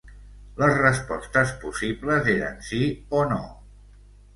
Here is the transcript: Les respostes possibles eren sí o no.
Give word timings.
Les 0.61 0.73
respostes 0.79 1.53
possibles 1.67 2.33
eren 2.37 2.61
sí 2.73 2.85
o 3.23 3.25
no. 3.37 3.43